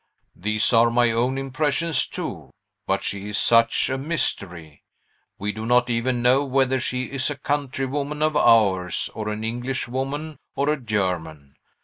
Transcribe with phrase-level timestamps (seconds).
[0.35, 2.49] "These are my own impressions, too.
[2.87, 4.83] But she is such a mystery!
[5.37, 10.37] We do not even know whether she is a countrywoman of ours, or an Englishwoman,
[10.55, 11.53] or a German.